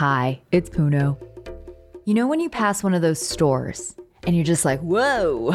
[0.00, 1.18] Hi, it's Puno.
[2.06, 3.94] You know when you pass one of those stores
[4.26, 5.52] and you're just like, whoa,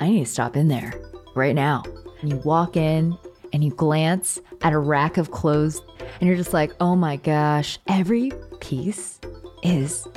[0.00, 0.94] I need to stop in there
[1.34, 1.82] right now.
[2.22, 3.18] And you walk in
[3.52, 5.82] and you glance at a rack of clothes
[6.18, 9.20] and you're just like, oh my gosh, every piece
[9.62, 10.08] is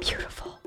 [0.00, 0.58] beautiful.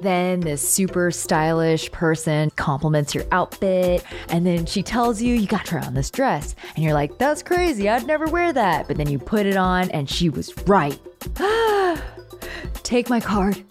[0.00, 5.64] Then this super stylish person compliments your outfit, and then she tells you you got
[5.64, 8.88] to try on this dress, and you're like, that's crazy, I'd never wear that.
[8.88, 10.98] But then you put it on, and she was right.
[12.82, 13.62] Take my card.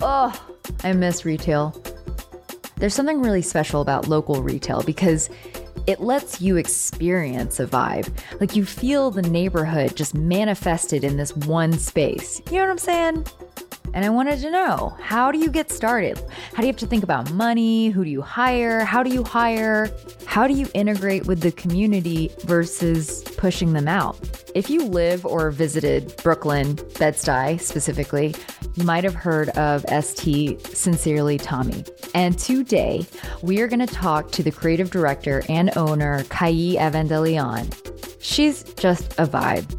[0.00, 0.32] Oh,
[0.82, 1.80] I miss retail.
[2.76, 5.30] There's something really special about local retail because
[5.86, 8.12] it lets you experience a vibe.
[8.40, 12.40] Like you feel the neighborhood just manifested in this one space.
[12.50, 13.26] You know what I'm saying?
[13.96, 16.18] And I wanted to know how do you get started?
[16.52, 17.88] How do you have to think about money?
[17.88, 18.84] Who do you hire?
[18.84, 19.90] How do you hire?
[20.26, 24.18] How do you integrate with the community versus pushing them out?
[24.54, 28.34] If you live or visited Brooklyn, Bed-Stuy specifically,
[28.74, 31.82] you might have heard of ST Sincerely Tommy.
[32.14, 33.06] And today,
[33.40, 38.20] we are going to talk to the creative director and owner, Kai Avent-deLeon.
[38.20, 39.72] She's just a vibe.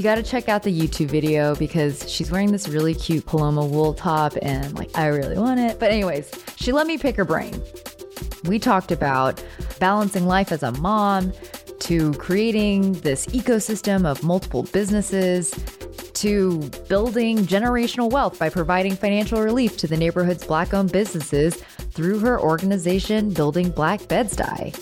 [0.00, 3.66] You got to check out the YouTube video because she's wearing this really cute Paloma
[3.66, 5.78] wool top and like I really want it.
[5.78, 7.62] But anyways, she let me pick her brain.
[8.44, 9.44] We talked about
[9.78, 11.34] balancing life as a mom
[11.80, 15.50] to creating this ecosystem of multiple businesses
[16.14, 21.56] to building generational wealth by providing financial relief to the neighborhood's black owned businesses
[21.92, 24.74] through her organization Building Black Bed-Stuy.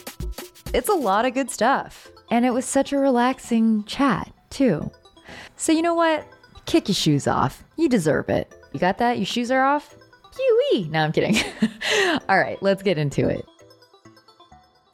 [0.73, 2.09] It's a lot of good stuff.
[2.31, 4.93] And it was such a relaxing chat, too.
[5.57, 6.27] So, you know what?
[6.67, 7.65] Kick your shoes off.
[7.77, 8.53] You deserve it.
[8.73, 9.17] You got that?
[9.19, 9.97] Your shoes are off?
[10.73, 10.89] Yui!
[10.89, 11.37] No, I'm kidding.
[12.29, 13.45] All right, let's get into it.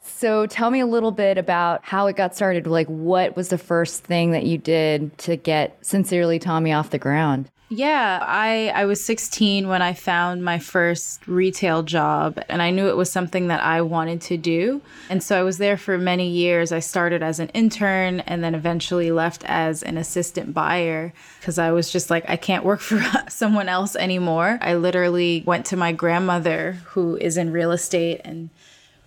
[0.01, 2.67] So, tell me a little bit about how it got started.
[2.67, 6.97] Like, what was the first thing that you did to get Sincerely Tommy off the
[6.97, 7.51] ground?
[7.67, 12.87] Yeah, I I was 16 when I found my first retail job and I knew
[12.89, 14.81] it was something that I wanted to do.
[15.09, 16.71] And so I was there for many years.
[16.71, 21.71] I started as an intern and then eventually left as an assistant buyer because I
[21.71, 24.59] was just like I can't work for someone else anymore.
[24.61, 28.51] I literally went to my grandmother who is in real estate and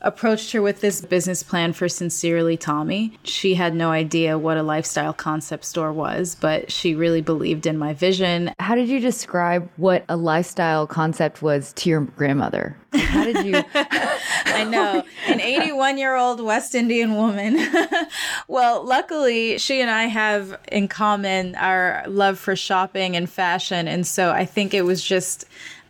[0.00, 3.18] approached her with this business plan for Sincerely Tommy.
[3.24, 7.78] She had no idea what a lifestyle concept store was, but she really believed in
[7.78, 8.52] my vision.
[8.58, 12.76] How did you describe what a lifestyle concept was to your grandmother?
[12.92, 13.62] How did you?
[13.74, 17.58] I know, an 81 year old West Indian woman.
[18.48, 23.88] well, luckily, she and I have in common our love for shopping and fashion.
[23.88, 25.44] And so I think it was just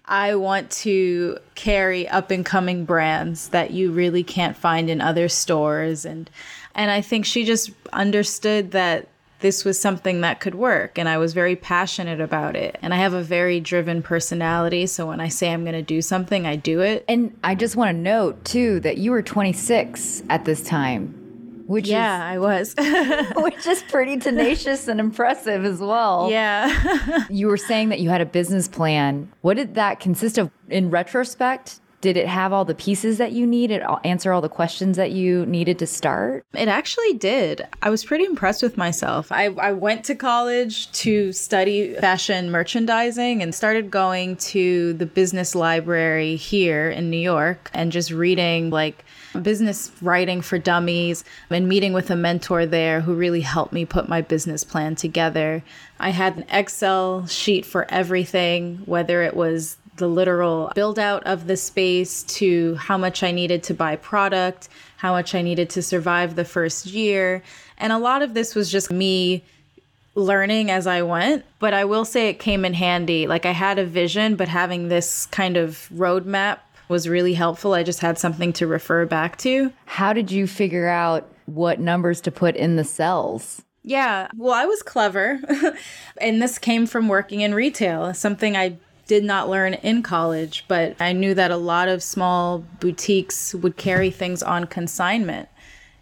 [0.09, 5.29] I want to carry up and coming brands that you really can't find in other
[5.29, 6.31] stores and
[6.75, 9.09] and I think she just understood that
[9.41, 12.79] this was something that could work and I was very passionate about it.
[12.83, 16.03] And I have a very driven personality, so when I say I'm going to do
[16.03, 17.05] something, I do it.
[17.09, 21.18] And I just want to note too that you were 26 at this time
[21.69, 22.75] which yeah, is, I was,
[23.37, 26.29] which is pretty tenacious and impressive as well.
[26.31, 27.27] Yeah.
[27.31, 29.31] you were saying that you had a business plan.
[29.43, 31.81] What did that consist of in retrospect?
[32.01, 35.11] Did it have all the pieces that you needed, It answer all the questions that
[35.11, 36.47] you needed to start?
[36.55, 37.67] It actually did.
[37.83, 39.31] I was pretty impressed with myself.
[39.33, 45.57] I, I went to college to study fashion merchandising and started going to the business
[45.57, 49.05] library here in New York and just reading like
[49.39, 54.09] business writing for dummies and meeting with a mentor there who really helped me put
[54.09, 55.63] my business plan together.
[55.99, 61.47] I had an Excel sheet for everything, whether it was the literal build out of
[61.47, 65.83] the space to how much I needed to buy product, how much I needed to
[65.83, 67.43] survive the first year.
[67.79, 69.43] And a lot of this was just me
[70.15, 73.27] learning as I went, but I will say it came in handy.
[73.27, 77.75] Like I had a vision, but having this kind of roadmap was really helpful.
[77.75, 79.73] I just had something to refer back to.
[79.87, 83.63] How did you figure out what numbers to put in the cells?
[83.83, 85.41] Yeah, well, I was clever.
[86.21, 88.77] and this came from working in retail, something I
[89.07, 93.77] did not learn in college, but I knew that a lot of small boutiques would
[93.77, 95.49] carry things on consignment.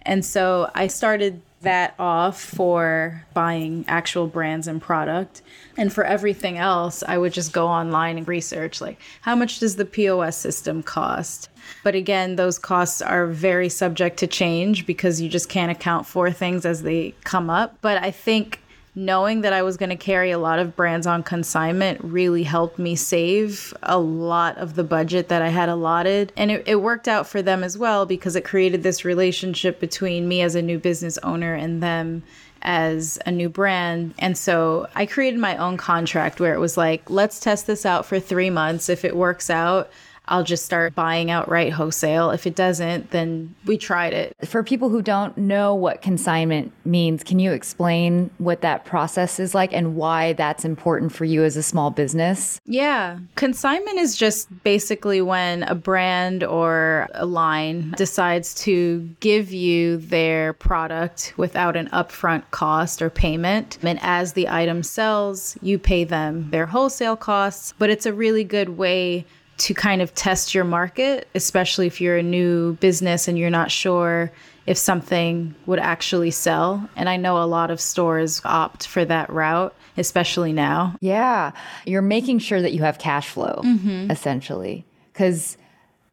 [0.02, 5.42] And so I started that off for buying actual brands and product.
[5.76, 9.76] And for everything else, I would just go online and research like how much does
[9.76, 11.48] the POS system cost?
[11.82, 16.30] But again, those costs are very subject to change because you just can't account for
[16.30, 17.78] things as they come up.
[17.80, 18.60] But I think
[18.96, 22.78] knowing that I was going to carry a lot of brands on consignment really helped
[22.78, 26.32] me save a lot of the budget that I had allotted.
[26.34, 30.26] And it, it, worked out for them as well because it created this relationship between
[30.26, 32.22] me as a new business owner and them
[32.62, 34.14] as a new brand.
[34.18, 38.06] And so I created my own contract where it was like, let's test this out
[38.06, 38.88] for three months.
[38.88, 39.90] If it works out,
[40.28, 42.30] I'll just start buying outright wholesale.
[42.30, 44.36] If it doesn't, then we tried it.
[44.44, 49.54] For people who don't know what consignment means, can you explain what that process is
[49.54, 52.60] like and why that's important for you as a small business?
[52.66, 53.18] Yeah.
[53.36, 60.52] Consignment is just basically when a brand or a line decides to give you their
[60.54, 63.78] product without an upfront cost or payment.
[63.82, 68.44] And as the item sells, you pay them their wholesale costs, but it's a really
[68.44, 69.24] good way
[69.58, 73.70] to kind of test your market, especially if you're a new business and you're not
[73.70, 74.30] sure
[74.66, 76.88] if something would actually sell.
[76.96, 80.96] And I know a lot of stores opt for that route, especially now.
[81.00, 81.52] Yeah.
[81.86, 84.10] You're making sure that you have cash flow, mm-hmm.
[84.10, 84.84] essentially.
[85.12, 85.56] Because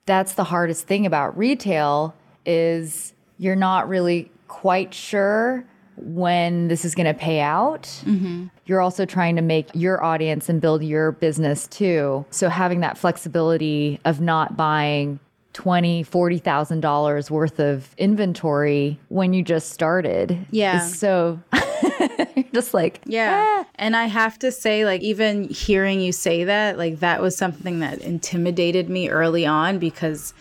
[0.06, 5.66] that's the hardest thing about retail is you're not really quite sure
[5.98, 7.84] when this is going to pay out.
[8.06, 8.48] Mm-hmm.
[8.66, 12.26] You're also trying to make your audience and build your business too.
[12.32, 15.20] So having that flexibility of not buying
[15.54, 20.46] twenty, forty thousand dollars worth of inventory when you just started.
[20.52, 20.88] Yeah.
[20.88, 21.40] so
[22.54, 23.44] just like yeah.
[23.46, 23.68] Ah.
[23.76, 27.80] And I have to say, like, even hearing you say that, like, that was something
[27.80, 30.34] that intimidated me early on because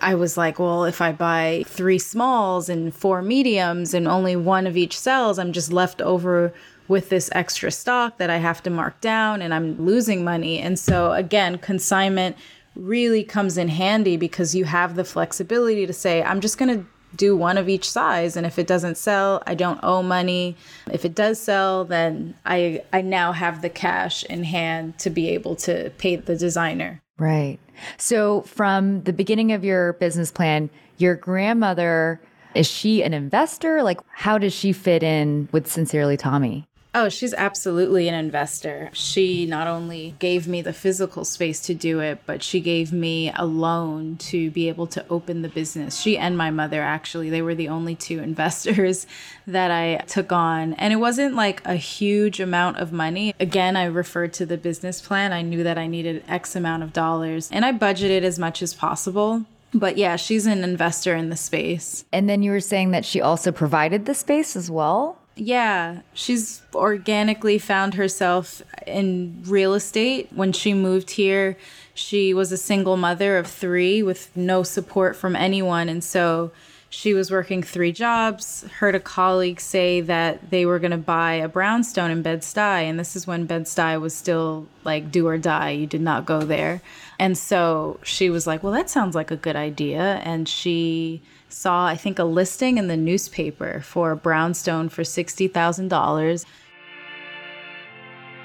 [0.00, 4.66] I was like, well, if I buy three smalls and four mediums and only one
[4.66, 6.52] of each sells, I'm just left over
[6.88, 10.58] with this extra stock that I have to mark down and I'm losing money.
[10.58, 12.36] And so, again, consignment
[12.74, 16.86] really comes in handy because you have the flexibility to say, I'm just going to
[17.14, 20.56] do one of each size and if it doesn't sell i don't owe money
[20.90, 25.28] if it does sell then i i now have the cash in hand to be
[25.28, 27.58] able to pay the designer Right.
[27.96, 32.20] So, from the beginning of your business plan, your grandmother,
[32.54, 33.82] is she an investor?
[33.82, 36.66] Like, how does she fit in with Sincerely Tommy?
[36.94, 38.90] Oh, she's absolutely an investor.
[38.92, 43.32] She not only gave me the physical space to do it, but she gave me
[43.34, 45.98] a loan to be able to open the business.
[45.98, 49.06] She and my mother, actually, they were the only two investors
[49.46, 50.74] that I took on.
[50.74, 53.34] And it wasn't like a huge amount of money.
[53.40, 55.32] Again, I referred to the business plan.
[55.32, 58.74] I knew that I needed X amount of dollars, and I budgeted as much as
[58.74, 59.46] possible.
[59.72, 62.04] But yeah, she's an investor in the space.
[62.12, 65.18] And then you were saying that she also provided the space as well?
[65.34, 70.28] Yeah, she's organically found herself in real estate.
[70.34, 71.56] When she moved here,
[71.94, 75.88] she was a single mother of three with no support from anyone.
[75.88, 76.52] And so
[76.90, 78.64] she was working three jobs.
[78.78, 82.82] Heard a colleague say that they were going to buy a brownstone in Bed-Stuy.
[82.82, 85.70] And this is when Bed-Stuy was still like do or die.
[85.70, 86.82] You did not go there.
[87.18, 90.20] And so she was like, well, that sounds like a good idea.
[90.24, 96.44] And she saw, I think, a listing in the newspaper for a brownstone for $60,000.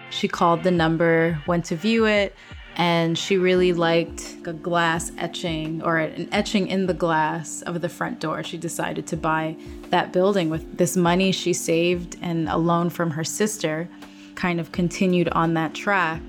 [0.10, 2.36] She called the number, went to view it,
[2.76, 7.90] and she really liked a glass etching or an etching in the glass of the
[7.90, 8.44] front door.
[8.44, 9.58] She decided to buy
[9.90, 13.90] that building with this money she saved and a loan from her sister,
[14.36, 16.22] kind of continued on that track.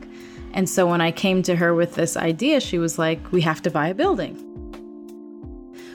[0.54, 3.60] And so when I came to her with this idea, she was like, We have
[3.62, 4.48] to buy a building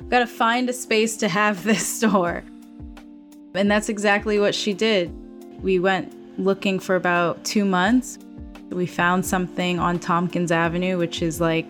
[0.10, 2.44] got to find a space to have this store.
[3.56, 5.12] And that's exactly what she did.
[5.62, 8.18] We went looking for about two months.
[8.70, 11.68] We found something on Tompkins Avenue, which is like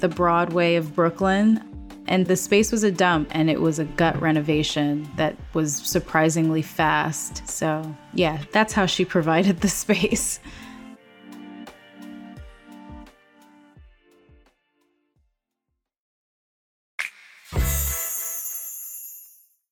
[0.00, 1.64] the Broadway of Brooklyn.
[2.08, 6.62] And the space was a dump and it was a gut renovation that was surprisingly
[6.62, 7.48] fast.
[7.48, 10.40] So, yeah, that's how she provided the space.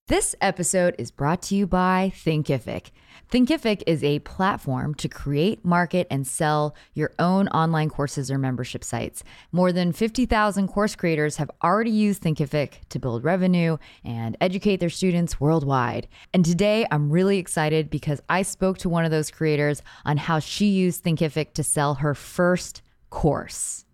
[0.09, 2.93] This episode is brought to you by Thinkific.
[3.31, 8.83] Thinkific is a platform to create, market, and sell your own online courses or membership
[8.83, 9.23] sites.
[9.53, 14.89] More than 50,000 course creators have already used Thinkific to build revenue and educate their
[14.89, 16.09] students worldwide.
[16.33, 20.39] And today I'm really excited because I spoke to one of those creators on how
[20.39, 23.85] she used Thinkific to sell her first course.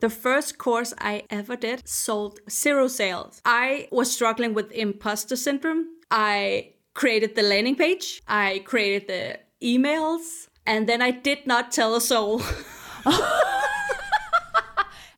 [0.00, 3.42] The first course I ever did sold zero sales.
[3.44, 5.88] I was struggling with imposter syndrome.
[6.10, 11.94] I created the landing page, I created the emails, and then I did not tell
[11.94, 12.40] a soul.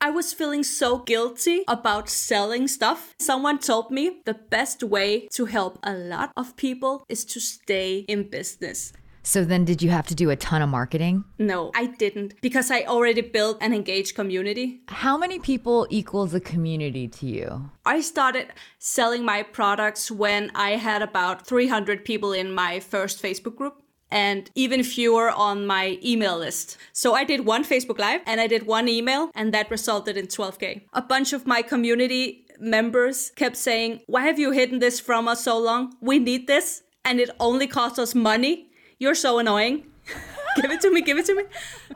[0.01, 3.15] I was feeling so guilty about selling stuff.
[3.21, 8.05] Someone told me the best way to help a lot of people is to stay
[8.09, 8.93] in business.
[9.23, 11.25] So then did you have to do a ton of marketing?
[11.39, 14.83] No, I didn't because I already built an engaged community.
[14.89, 17.71] How many people equals a community to you?
[17.87, 18.49] I started
[18.79, 24.51] selling my products when I had about 300 people in my first Facebook group and
[24.55, 26.77] even fewer on my email list.
[26.93, 30.27] So I did one Facebook Live and I did one email, and that resulted in
[30.27, 30.83] 12K.
[30.93, 35.45] A bunch of my community members kept saying, Why have you hidden this from us
[35.45, 35.97] so long?
[36.01, 38.69] We need this, and it only costs us money.
[39.03, 39.83] You're so annoying.
[40.63, 41.43] give it to me, give it to me.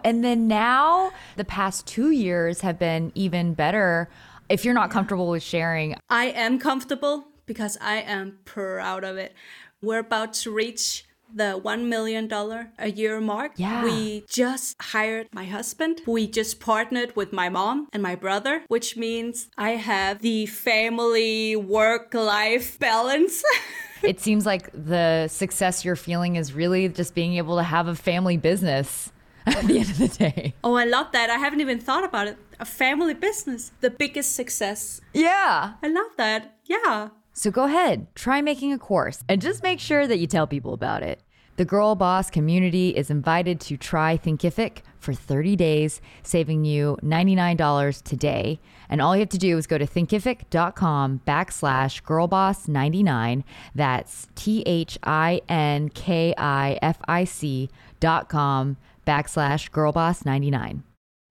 [0.02, 4.10] And then now the past two years have been even better.
[4.48, 9.36] If you're not comfortable with sharing, I am comfortable because I am proud of it.
[9.80, 12.28] We're about to reach the $1 million
[12.76, 13.52] a year mark.
[13.54, 13.84] Yeah.
[13.84, 16.00] We just hired my husband.
[16.08, 21.54] We just partnered with my mom and my brother, which means I have the family
[21.54, 23.44] work life balance.
[24.02, 27.94] it seems like the success you're feeling is really just being able to have a
[27.94, 29.12] family business
[29.46, 30.54] at the end of the day.
[30.64, 31.30] oh, I love that.
[31.30, 32.36] I haven't even thought about it.
[32.58, 35.00] A family business, the biggest success.
[35.12, 35.74] Yeah.
[35.82, 36.56] I love that.
[36.64, 37.10] Yeah.
[37.32, 40.72] So go ahead, try making a course and just make sure that you tell people
[40.72, 41.20] about it.
[41.56, 48.02] The Girl Boss community is invited to try Thinkific for 30 days, saving you $99
[48.02, 48.60] today.
[48.90, 53.42] And all you have to do is go to thinkific.com backslash girlboss99.
[53.74, 57.70] That's T H I N K I F I C
[58.00, 60.82] dot com backslash girlboss99.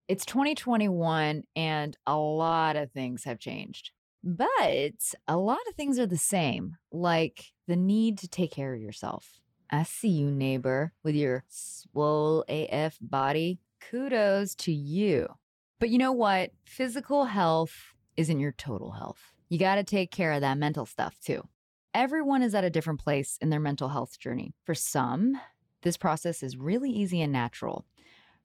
[0.08, 3.92] It's 2021 and a lot of things have changed.
[4.24, 8.82] But a lot of things are the same, like the need to take care of
[8.82, 9.40] yourself.
[9.70, 13.60] I see you, neighbor, with your swole AF body.
[13.80, 15.28] Kudos to you.
[15.80, 16.52] But you know what?
[16.66, 19.34] Physical health isn't your total health.
[19.50, 21.44] You got to take care of that mental stuff too.
[21.94, 24.54] Everyone is at a different place in their mental health journey.
[24.66, 25.40] For some,
[25.82, 27.86] this process is really easy and natural.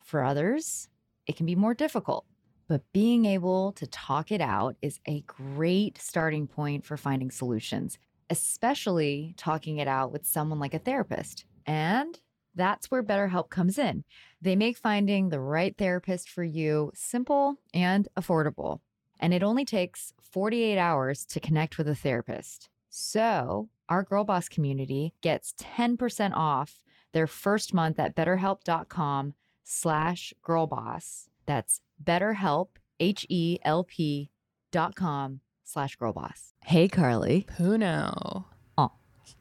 [0.04, 0.88] For others,
[1.26, 2.26] it can be more difficult.
[2.68, 7.98] But being able to talk it out is a great starting point for finding solutions
[8.30, 11.44] especially talking it out with someone like a therapist.
[11.66, 12.18] And
[12.54, 14.04] that's where BetterHelp comes in.
[14.40, 18.80] They make finding the right therapist for you simple and affordable.
[19.18, 22.70] And it only takes 48 hours to connect with a therapist.
[22.88, 26.80] So, our Girl Boss community gets 10% off
[27.12, 29.34] their first month at betterhelp.com
[29.64, 31.28] slash girlboss.
[31.46, 32.68] That's betterhelp,
[32.98, 34.30] H-E-L-P
[34.72, 36.52] dot com slash girlboss.
[36.64, 37.46] Hey, Carly.
[37.56, 38.44] Puno.
[38.76, 38.90] Oh.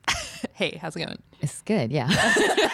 [0.53, 1.21] hey, how's it going?
[1.41, 2.09] It's good, yeah.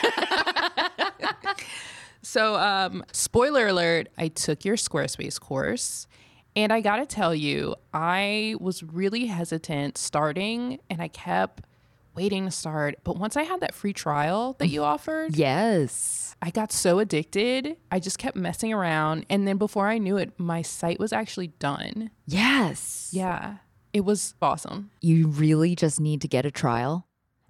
[2.21, 6.07] so, um, spoiler alert, I took your Squarespace course.
[6.57, 11.63] And I gotta tell you, I was really hesitant starting and I kept
[12.15, 12.95] waiting to start.
[13.03, 16.35] But once I had that free trial that you offered, yes.
[16.41, 17.77] I got so addicted.
[17.91, 19.25] I just kept messing around.
[19.29, 22.11] And then before I knew it, my site was actually done.
[22.25, 23.09] Yes.
[23.11, 23.57] Yeah.
[23.93, 24.91] It was awesome.
[25.01, 27.07] You really just need to get a trial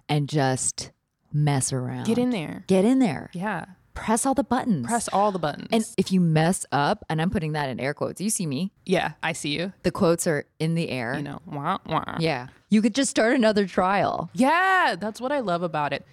[0.08, 0.92] and just
[1.32, 2.04] mess around.
[2.06, 2.64] Get in there.
[2.68, 3.30] Get in there.
[3.32, 3.66] Yeah.
[3.96, 4.86] Press all the buttons.
[4.86, 5.68] Press all the buttons.
[5.72, 8.70] And if you mess up, and I'm putting that in air quotes, you see me.
[8.84, 9.72] yeah, I see you.
[9.82, 11.16] The quotes are in the air.
[11.16, 12.16] You know, wah, wah.
[12.20, 12.48] Yeah.
[12.68, 14.30] You could just start another trial.
[14.34, 16.06] Yeah, that's what I love about it.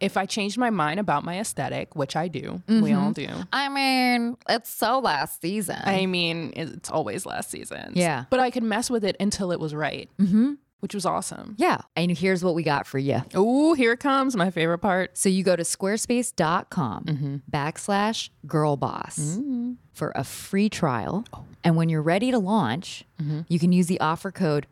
[0.00, 3.28] If I changed my mind about my aesthetic, which I do, we all do.
[3.52, 5.80] I mean, it's so last season.
[5.82, 7.92] I mean, it's always last season.
[7.94, 8.24] Yeah.
[8.30, 10.54] But I could mess with it until it was right, mm-hmm.
[10.80, 11.54] Which was awesome.
[11.58, 11.80] yeah.
[11.96, 13.22] And here's what we got for you.
[13.34, 15.16] Oh, here it comes, my favorite part.
[15.16, 17.36] So you go to squarespace.com mm-hmm.
[17.50, 19.76] backslash girlboss mm.
[19.92, 21.24] for a free trial.
[21.32, 21.44] Oh.
[21.64, 23.40] And when you're ready to launch, mm-hmm.
[23.48, 24.66] you can use the offer code.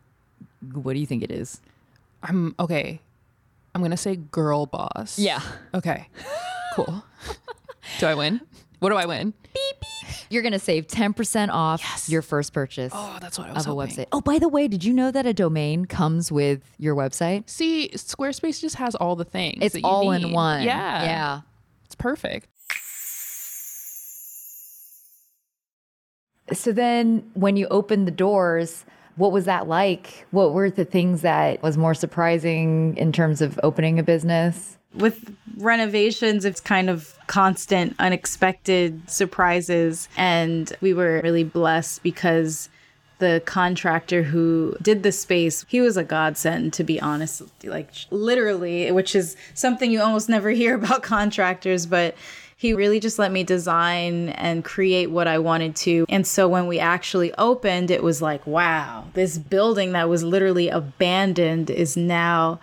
[0.73, 1.61] What do you think it is?
[2.23, 3.01] I'm okay.
[3.75, 5.19] I'm gonna say girl boss.
[5.19, 5.41] Yeah.
[5.75, 6.09] Okay.
[6.75, 7.03] Cool.
[8.01, 8.43] do I win?
[8.79, 9.33] What do I win?
[10.29, 13.73] You're going to save 10% off your first purchase Oh, that's what I was of
[13.73, 13.97] a hoping.
[13.97, 14.07] website.
[14.13, 17.49] Oh, by the way, did you know that a domain comes with your website?
[17.49, 19.59] See, Squarespace just has all the things.
[19.63, 20.25] It's that you all need.
[20.27, 20.63] in one.
[20.63, 21.03] Yeah.
[21.05, 21.41] Yeah.
[21.87, 22.49] It's perfect.
[26.53, 28.85] So then when you opened the doors,
[29.17, 30.27] what was that like?
[30.31, 34.79] What were the things that was more surprising in terms of opening a business?
[34.97, 40.09] With renovations, it's kind of constant, unexpected surprises.
[40.17, 42.69] And we were really blessed because
[43.19, 47.43] the contractor who did the space, he was a godsend, to be honest.
[47.65, 52.15] Like, literally, which is something you almost never hear about contractors, but
[52.59, 56.07] he really just let me design and create what I wanted to.
[56.09, 60.71] And so when we actually opened, it was like, wow, this building that was literally
[60.71, 62.61] abandoned is now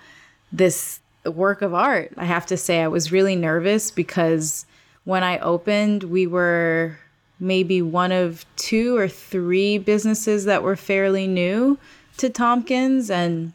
[0.51, 0.99] this
[1.31, 2.11] work of art.
[2.17, 4.65] I have to say, I was really nervous because
[5.05, 6.97] when I opened, we were
[7.39, 11.77] maybe one of two or three businesses that were fairly new
[12.17, 13.09] to Tompkins.
[13.09, 13.53] And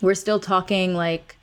[0.00, 1.36] we're still talking like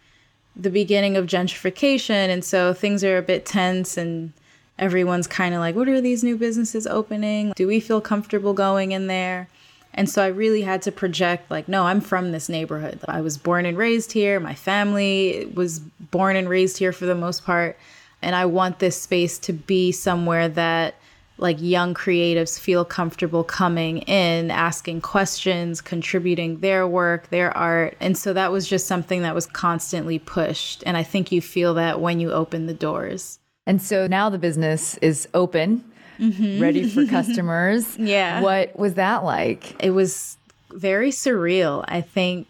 [0.55, 2.29] the beginning of gentrification.
[2.29, 4.34] And so things are a bit tense and
[4.77, 7.53] everyone's kind of like, what are these new businesses opening?
[7.55, 9.48] Do we feel comfortable going in there?
[9.94, 13.00] And so I really had to project, like, no, I'm from this neighborhood.
[13.08, 14.40] I was born and raised here.
[14.40, 17.78] My family was born and raised here for the most part.
[18.22, 20.96] And I want this space to be somewhere that
[21.38, 27.98] like young creatives feel comfortable coming in, asking questions, contributing their work, their art.
[28.00, 30.84] And so that was just something that was constantly pushed.
[30.86, 33.40] And I think you feel that when you open the doors.
[33.66, 35.84] And so now the business is open,
[36.20, 36.62] mm-hmm.
[36.62, 37.98] ready for customers.
[37.98, 38.41] yeah.
[38.41, 39.82] What was that like?
[39.84, 40.38] It was
[40.72, 41.84] very surreal.
[41.88, 42.48] I think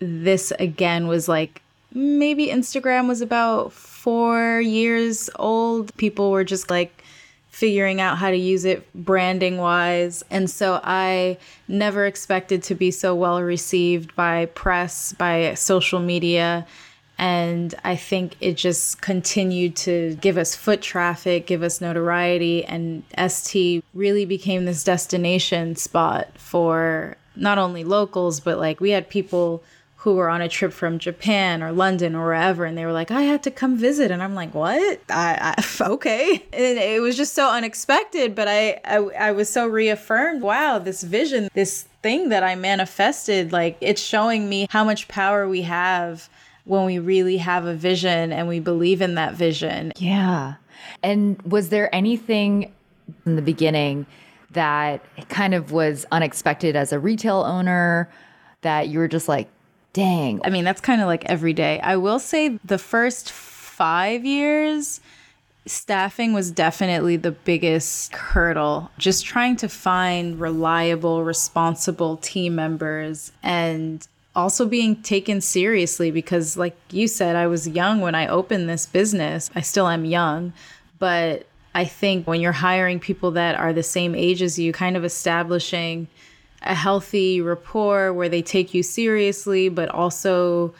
[0.00, 1.62] this again was like
[1.92, 5.96] maybe Instagram was about four years old.
[5.96, 6.98] People were just like,
[7.58, 10.24] figuring out how to use it branding wise.
[10.30, 16.68] And so I never expected to be so well received by press, by social media.
[17.18, 22.64] And I think it just continued to give us foot traffic, give us notoriety.
[22.64, 29.08] And ST really became this destination spot for not only locals, but like we had
[29.08, 29.62] people
[30.02, 33.10] who were on a trip from Japan or London or wherever, and they were like,
[33.10, 35.00] "I had to come visit," and I'm like, "What?
[35.10, 39.66] I, I okay." And it was just so unexpected, but I, I I was so
[39.66, 40.42] reaffirmed.
[40.42, 45.48] Wow, this vision, this thing that I manifested, like it's showing me how much power
[45.48, 46.28] we have
[46.68, 49.92] when we really have a vision and we believe in that vision.
[49.96, 50.54] Yeah.
[51.02, 52.72] And was there anything
[53.24, 54.06] in the beginning
[54.50, 58.08] that kind of was unexpected as a retail owner
[58.60, 59.48] that you were just like,
[59.94, 60.40] Dang.
[60.44, 61.80] I mean, that's kind of like every day.
[61.80, 65.00] I will say the first five years,
[65.66, 68.90] staffing was definitely the biggest hurdle.
[68.98, 74.06] Just trying to find reliable, responsible team members and
[74.38, 78.86] also being taken seriously because, like you said, I was young when I opened this
[78.86, 79.50] business.
[79.54, 80.52] I still am young,
[80.98, 84.96] but I think when you're hiring people that are the same age as you, kind
[84.96, 86.06] of establishing
[86.62, 90.72] a healthy rapport where they take you seriously, but also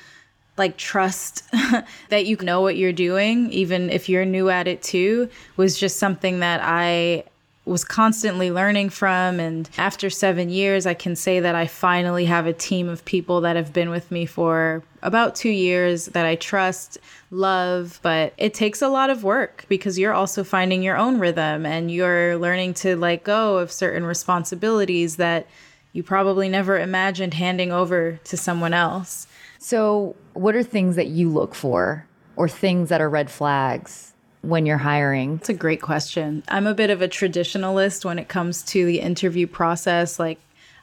[0.57, 1.44] like trust
[2.09, 5.99] that you know what you're doing, even if you're new at it too, was just
[5.99, 7.25] something that I
[7.68, 9.38] was constantly learning from.
[9.38, 13.40] And after seven years, I can say that I finally have a team of people
[13.42, 16.98] that have been with me for about two years that I trust,
[17.31, 18.00] love.
[18.02, 21.90] But it takes a lot of work because you're also finding your own rhythm and
[21.90, 25.46] you're learning to let go of certain responsibilities that
[25.92, 29.26] you probably never imagined handing over to someone else.
[29.59, 34.66] So, what are things that you look for or things that are red flags when
[34.66, 35.37] you're hiring?
[35.37, 36.42] It's a great question.
[36.48, 40.18] I'm a bit of a traditionalist when it comes to the interview process.
[40.18, 40.38] Like,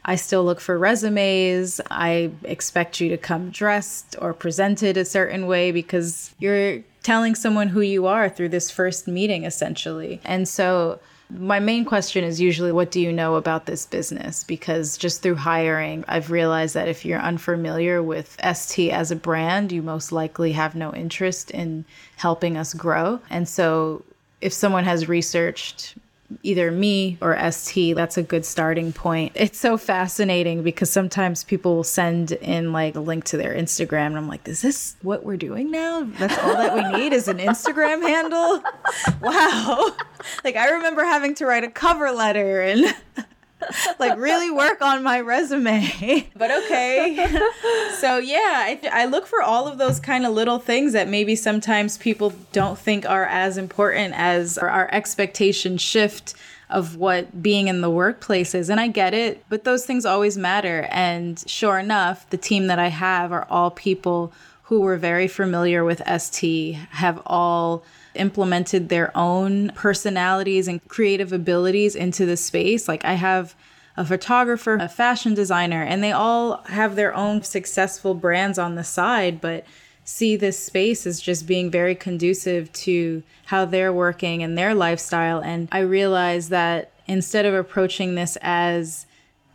[0.06, 1.82] I still look for resumes.
[1.89, 7.70] I expect you to come dressed or presented a certain way because you're telling someone
[7.70, 10.22] who you are through this first meeting, essentially.
[10.24, 14.44] And so, my main question is usually, what do you know about this business?
[14.44, 19.72] Because just through hiring, I've realized that if you're unfamiliar with ST as a brand,
[19.72, 21.86] you most likely have no interest in
[22.18, 23.20] helping us grow.
[23.30, 24.04] And so,
[24.42, 25.96] if someone has researched
[26.44, 29.32] either me or ST, that's a good starting point.
[29.36, 34.08] It's so fascinating because sometimes people will send in like a link to their Instagram
[34.08, 36.04] and I'm like, is this what we're doing now?
[36.18, 38.64] That's all that we need is an Instagram handle?
[39.22, 39.92] Wow.
[40.44, 42.96] Like I remember having to write a cover letter and
[43.99, 46.30] like really work on my resume.
[46.36, 47.15] but okay.
[47.99, 51.36] so yeah, I, I look for all of those kind of little things that maybe
[51.36, 56.34] sometimes people don't think are as important as our expectation shift
[56.69, 58.69] of what being in the workplace is.
[58.69, 60.88] And I get it, but those things always matter.
[60.89, 65.84] And sure enough, the team that I have are all people who were very familiar
[65.84, 67.84] with ST, have all
[68.15, 72.88] implemented their own personalities and creative abilities into the space.
[72.88, 73.56] Like I have
[73.97, 78.84] a photographer, a fashion designer, and they all have their own successful brands on the
[78.84, 79.65] side, but
[80.04, 85.41] see this space as just being very conducive to how they're working and their lifestyle.
[85.41, 89.06] And I realized that instead of approaching this as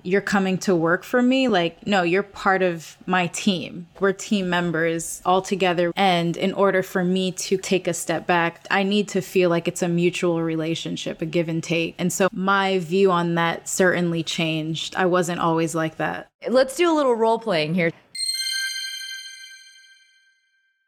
[0.03, 1.49] you're coming to work for me.
[1.49, 3.87] Like, no, you're part of my team.
[3.99, 5.93] We're team members all together.
[5.97, 9.69] And in order for me to take a step back, I need to feel like
[9.69, 11.95] it's a mutual relationship, a give and take.
[11.99, 14.95] And so my view on that certainly changed.
[14.97, 16.29] I wasn't always like that.
[16.49, 17.91] Let's do a little role playing here.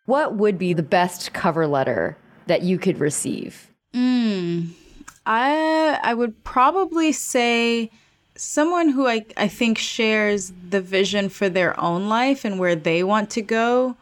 [0.07, 3.69] What would be the best cover letter that you could receive?
[3.95, 4.67] Hmm.
[5.25, 7.91] I I would probably say
[8.43, 13.05] someone who I, I think shares the vision for their own life and where they
[13.05, 13.97] want to go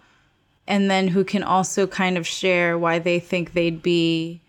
[0.67, 4.41] and then who can also kind of share why they think they'd be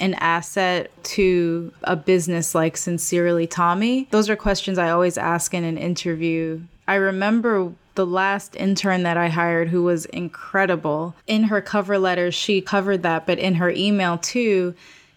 [0.00, 4.08] an asset to a business like Sincerely Tommy.
[4.10, 6.62] Those are questions I always ask in an interview.
[6.88, 11.14] I remember the last intern that I hired who was incredible.
[11.26, 14.74] In her cover letter, she covered that, but in her email too,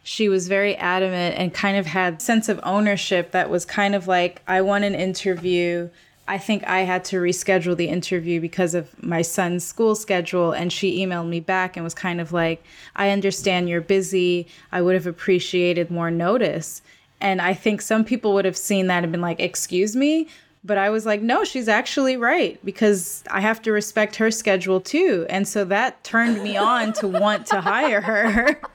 [0.08, 4.08] she was very adamant and kind of had sense of ownership that was kind of
[4.08, 5.90] like I want an interview.
[6.30, 10.72] I think I had to reschedule the interview because of my son's school schedule and
[10.72, 12.64] she emailed me back and was kind of like
[12.96, 14.48] I understand you're busy.
[14.72, 16.82] I would have appreciated more notice.
[17.20, 20.30] And I think some people would have seen that and been like, "Excuse me?"
[20.64, 24.80] But I was like, no, she's actually right because I have to respect her schedule
[24.80, 25.26] too.
[25.30, 28.62] And so that turned me on to want to hire her.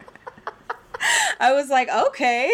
[1.40, 2.50] I was like, okay.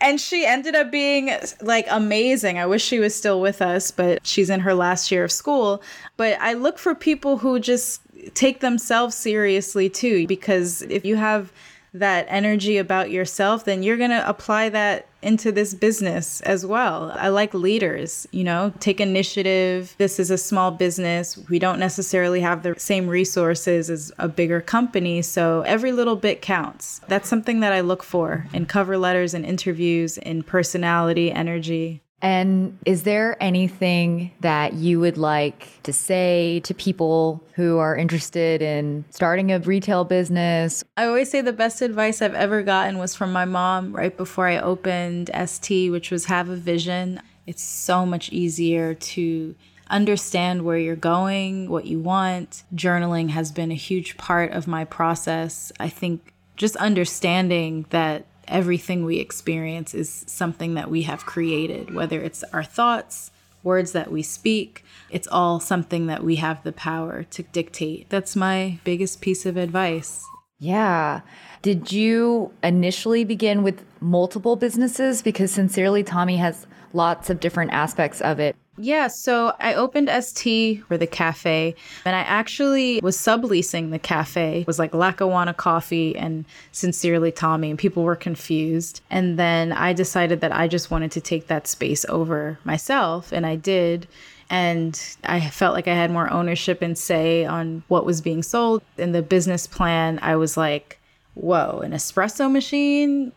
[0.00, 2.58] and she ended up being like amazing.
[2.58, 5.82] I wish she was still with us, but she's in her last year of school.
[6.16, 8.00] But I look for people who just
[8.34, 11.52] take themselves seriously too, because if you have
[11.94, 17.12] that energy about yourself, then you're going to apply that into this business as well.
[17.14, 19.94] I like leaders, you know, take initiative.
[19.98, 21.38] This is a small business.
[21.48, 25.22] We don't necessarily have the same resources as a bigger company.
[25.22, 27.00] So every little bit counts.
[27.08, 32.01] That's something that I look for in cover letters and interviews, in personality, energy.
[32.22, 38.62] And is there anything that you would like to say to people who are interested
[38.62, 40.84] in starting a retail business?
[40.96, 44.46] I always say the best advice I've ever gotten was from my mom right before
[44.46, 47.20] I opened ST, which was have a vision.
[47.44, 49.56] It's so much easier to
[49.90, 52.62] understand where you're going, what you want.
[52.72, 55.72] Journaling has been a huge part of my process.
[55.80, 62.20] I think just understanding that everything we experience is something that we have created, whether
[62.20, 63.30] it's our thoughts,
[63.62, 68.08] words that we speak, it's all something that we have the power to dictate.
[68.10, 70.24] That's my biggest piece of advice.
[70.58, 71.22] Yeah.
[71.62, 75.22] Did you initially begin with multiple businesses?
[75.22, 78.54] Because Sincerely Tommy has lots of different aspects of it.
[78.78, 81.74] Yeah, so I opened ST for the cafe,
[82.06, 84.62] and I actually was subleasing the cafe.
[84.62, 89.02] It was like Lackawanna Coffee and Sincerely Tommy, and people were confused.
[89.10, 93.44] And then I decided that I just wanted to take that space over myself, and
[93.44, 94.08] I did.
[94.48, 98.82] And I felt like I had more ownership and say on what was being sold.
[98.96, 100.98] In the business plan, I was like,
[101.34, 103.32] whoa, an espresso machine?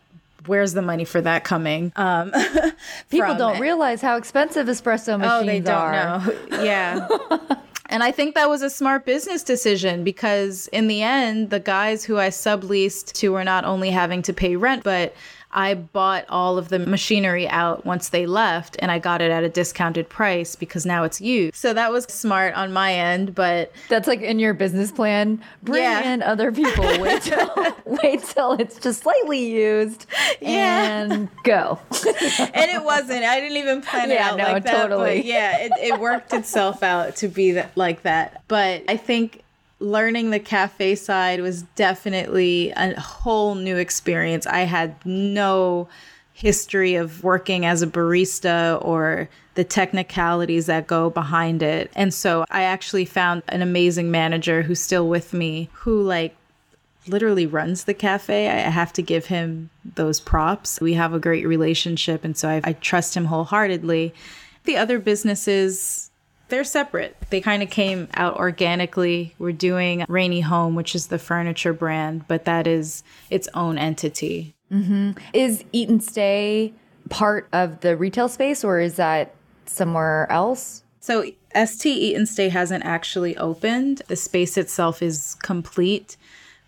[0.48, 1.92] Where's the money for that coming?
[1.96, 2.32] Um,
[3.10, 5.40] People don't realize how expensive espresso machines are.
[5.40, 6.20] oh, they don't are.
[6.20, 6.62] know.
[6.64, 7.08] Yeah.
[7.88, 12.04] And I think that was a smart business decision because in the end, the guys
[12.04, 15.14] who I subleased to were not only having to pay rent, but
[15.56, 19.42] I bought all of the machinery out once they left and I got it at
[19.42, 21.54] a discounted price because now it's used.
[21.56, 25.42] So that was smart on my end, but That's like in your business plan.
[25.62, 26.12] Bring Yeah.
[26.12, 26.84] in other people.
[27.00, 27.50] Wait till
[27.86, 30.04] wait till it's just slightly used
[30.40, 31.04] Yeah.
[31.08, 31.78] and go.
[31.90, 33.24] and it wasn't.
[33.24, 34.72] I didn't even plan it Yeah, out no, like that.
[34.82, 35.16] totally.
[35.20, 38.42] But yeah, it, it worked itself out to be that, like that.
[38.48, 39.42] But I think
[39.78, 44.46] learning the cafe side was definitely a whole new experience.
[44.46, 45.88] I had no
[46.32, 51.90] history of working as a barista or the technicalities that go behind it.
[51.96, 56.36] And so I actually found an amazing manager who's still with me who like
[57.08, 58.48] literally runs the cafe.
[58.48, 60.80] I have to give him those props.
[60.80, 64.12] We have a great relationship, and so I, I trust him wholeheartedly.
[64.64, 66.10] The other businesses,
[66.48, 67.16] they're separate.
[67.30, 69.34] They kind of came out organically.
[69.38, 74.54] We're doing Rainy Home, which is the furniture brand, but that is its own entity.
[74.72, 75.12] Mm-hmm.
[75.32, 76.72] Is Eat and Stay
[77.08, 79.34] part of the retail space or is that
[79.66, 80.82] somewhere else?
[81.00, 84.02] So ST Eat and Stay hasn't actually opened.
[84.08, 86.16] The space itself is complete,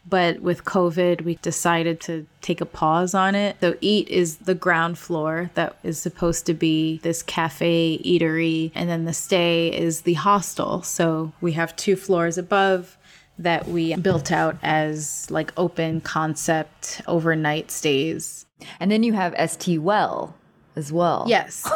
[0.08, 3.56] but with COVID, we decided to take a pause on it.
[3.60, 8.88] So Eat is the ground floor that is supposed to be this cafe eatery, and
[8.88, 10.82] then the Stay is the hostel.
[10.82, 12.96] So we have two floors above
[13.38, 18.46] that we built out as like open concept overnight stays.
[18.80, 20.34] And then you have ST Well
[20.78, 21.24] as well.
[21.28, 21.68] Yes.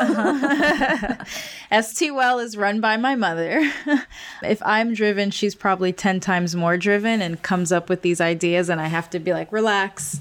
[1.86, 3.70] ST Well is run by my mother.
[4.42, 8.70] if I'm driven, she's probably 10 times more driven and comes up with these ideas,
[8.70, 10.20] and I have to be like, relax.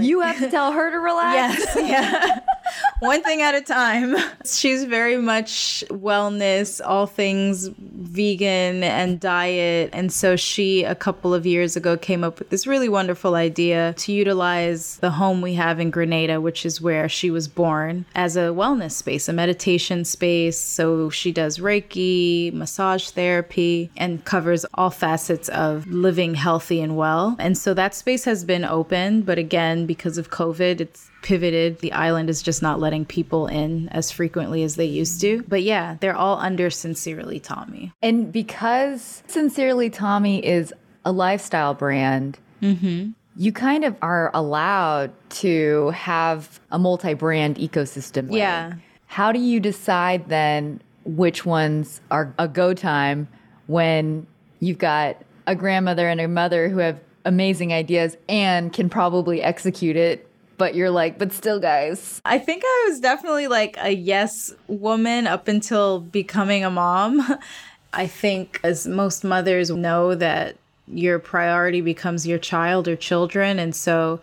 [0.00, 1.58] you have to tell her to relax.
[1.76, 1.76] Yes.
[1.76, 2.40] Yeah.
[3.00, 4.16] one thing at a time.
[4.44, 9.90] She's very much wellness, all things vegan and diet.
[9.92, 13.94] And so she, a couple of years ago, came up with this really wonderful idea
[13.98, 18.36] to utilize the home we have in Grenada, which is where she was born, as
[18.36, 20.58] a wellness space, a meditation space.
[20.58, 27.36] So she does Reiki, massage therapy, and covers all facets of living healthy and well.
[27.38, 31.80] And so that space has been open, but again, because of COVID, it's pivoted.
[31.80, 35.42] The island is just not letting people in as frequently as they used to.
[35.48, 37.92] But yeah, they're all under Sincerely Tommy.
[38.02, 40.72] And because Sincerely Tommy is
[41.04, 43.10] a lifestyle brand, Mm-hmm.
[43.36, 48.28] you kind of are allowed to have a multi brand ecosystem.
[48.28, 48.38] way.
[48.38, 48.74] Yeah.
[49.06, 53.28] How do you decide then which ones are a go time
[53.66, 54.26] when
[54.60, 59.96] you've got a grandmother and a mother who have amazing ideas and can probably execute
[59.96, 60.26] it?
[60.56, 65.26] But you're like, but still, guys, I think I was definitely like a yes woman
[65.26, 67.38] up until becoming a mom.
[67.92, 70.56] I think, as most mothers know, that
[70.88, 73.58] your priority becomes your child or children.
[73.58, 74.20] And so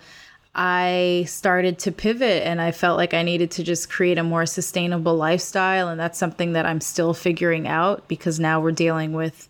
[0.53, 4.45] I started to pivot and I felt like I needed to just create a more
[4.45, 5.87] sustainable lifestyle.
[5.87, 9.47] And that's something that I'm still figuring out because now we're dealing with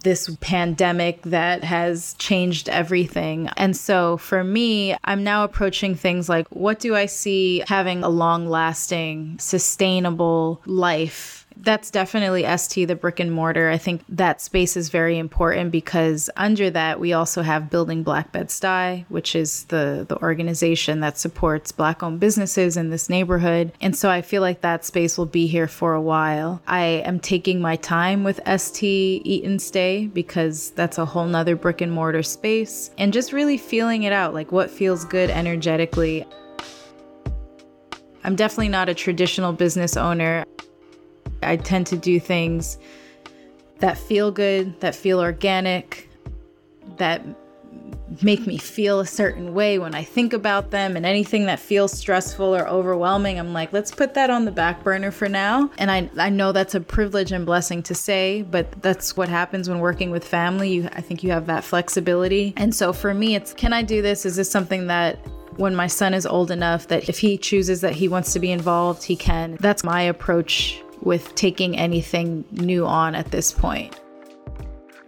[0.00, 3.48] this pandemic that has changed everything.
[3.56, 8.08] And so for me, I'm now approaching things like what do I see having a
[8.08, 11.46] long lasting, sustainable life?
[11.60, 13.68] That's definitely ST, the brick and mortar.
[13.68, 18.30] I think that space is very important because under that, we also have Building Black
[18.30, 23.72] Bed-Stuy, which is the, the organization that supports Black owned businesses in this neighborhood.
[23.80, 26.62] And so I feel like that space will be here for a while.
[26.66, 31.56] I am taking my time with ST Eat and Stay because that's a whole nother
[31.56, 36.24] brick and mortar space and just really feeling it out, like what feels good energetically.
[38.24, 40.44] I'm definitely not a traditional business owner.
[41.42, 42.78] I tend to do things
[43.78, 46.08] that feel good, that feel organic,
[46.96, 47.22] that
[48.22, 51.92] make me feel a certain way when I think about them and anything that feels
[51.92, 55.70] stressful or overwhelming, I'm like, let's put that on the back burner for now.
[55.78, 59.68] And I, I know that's a privilege and blessing to say, but that's what happens
[59.68, 60.70] when working with family.
[60.70, 62.54] You, I think you have that flexibility.
[62.56, 64.24] And so for me, it's can I do this?
[64.24, 65.16] Is this something that
[65.56, 68.50] when my son is old enough that if he chooses that he wants to be
[68.50, 69.58] involved, he can?
[69.60, 73.94] That's my approach with taking anything new on at this point.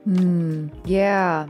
[0.05, 1.46] Hmm, yeah.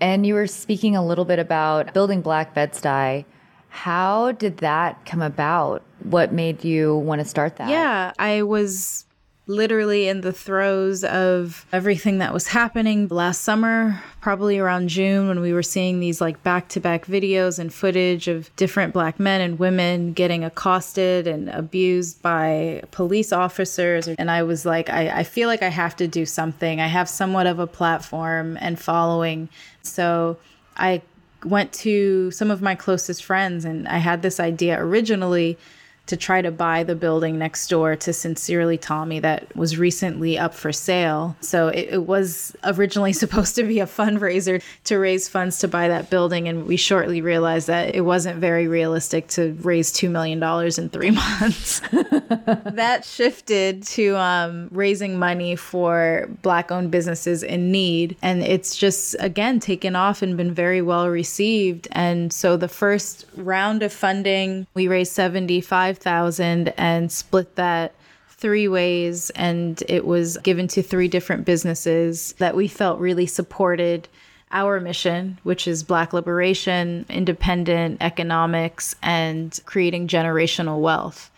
[0.00, 3.24] And you were speaking a little bit about building Black Bed-Stuy.
[3.68, 5.82] How did that come about?
[6.02, 7.68] What made you want to start that?
[7.68, 9.06] Yeah, I was
[9.46, 15.40] literally in the throes of everything that was happening last summer, probably around June, when
[15.40, 19.40] we were seeing these like back to back videos and footage of different black men
[19.40, 24.06] and women getting accosted and abused by police officers.
[24.06, 26.80] And I was like, I, I feel like I have to do something.
[26.80, 29.48] I have somewhat of a platform and following.
[29.82, 30.38] So
[30.76, 31.02] I
[31.44, 35.58] went to some of my closest friends and I had this idea originally
[36.06, 40.52] to try to buy the building next door to Sincerely Tommy that was recently up
[40.52, 41.36] for sale.
[41.40, 45.88] So it, it, was originally supposed to be a fundraiser to raise funds to buy
[45.88, 46.48] that building.
[46.48, 51.10] And we shortly realized that it wasn't very realistic to raise $2 million in three
[51.40, 51.80] months.
[51.90, 58.16] that shifted to um, raising money for Black owned businesses in need.
[58.22, 61.86] And it's just, again, taken off and been very well received.
[61.92, 67.94] And so the first round of funding, we raised 75 5000 and split that
[68.28, 74.08] three ways and it was given to three different businesses that we felt really supported
[74.50, 81.30] our mission, which is Black liberation, independent economics, and creating generational wealth.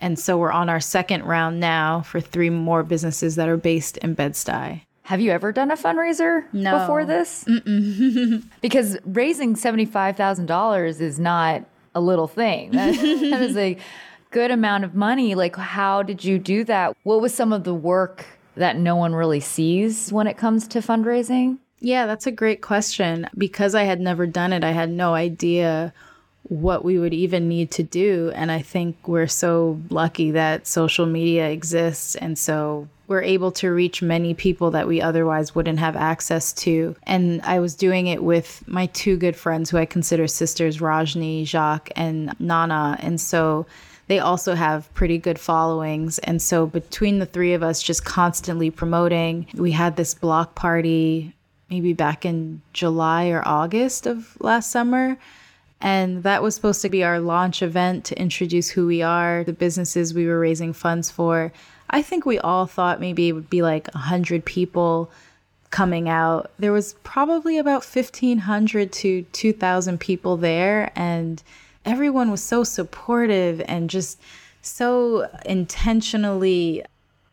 [0.00, 3.96] And so we're on our second round now for three more businesses that are based
[3.98, 4.82] in Bed-Stuy.
[5.04, 6.78] Have you ever done a fundraiser No.
[6.78, 7.44] before this?
[8.60, 12.72] because raising $75,000 is not a little thing.
[12.72, 13.76] That, that is a
[14.30, 15.34] good amount of money.
[15.34, 16.96] Like, how did you do that?
[17.02, 18.26] What was some of the work
[18.56, 21.58] that no one really sees when it comes to fundraising?
[21.80, 23.28] Yeah, that's a great question.
[23.36, 25.92] Because I had never done it, I had no idea
[26.44, 28.32] what we would even need to do.
[28.34, 32.16] And I think we're so lucky that social media exists.
[32.16, 36.94] And so we're able to reach many people that we otherwise wouldn't have access to.
[37.02, 41.44] And I was doing it with my two good friends who I consider sisters, Rajni,
[41.44, 42.96] Jacques, and Nana.
[43.00, 43.66] And so
[44.06, 46.20] they also have pretty good followings.
[46.20, 51.34] And so between the three of us, just constantly promoting, we had this block party
[51.68, 55.18] maybe back in July or August of last summer.
[55.80, 59.52] And that was supposed to be our launch event to introduce who we are, the
[59.52, 61.52] businesses we were raising funds for.
[61.90, 65.10] I think we all thought maybe it would be like 100 people
[65.70, 66.50] coming out.
[66.58, 70.92] There was probably about 1,500 to 2,000 people there.
[70.96, 71.42] And
[71.84, 74.20] everyone was so supportive and just
[74.62, 76.84] so intentionally